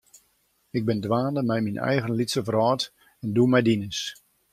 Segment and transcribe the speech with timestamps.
[0.77, 2.81] Ik bin dwaande mei myn eigen lytse wrâld
[3.23, 3.99] en do mei dines.